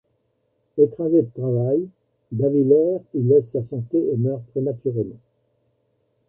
[0.79, 1.87] Écrasé de travail,
[2.31, 5.19] d'Aviler y laisse sa santé et meurt prématurément.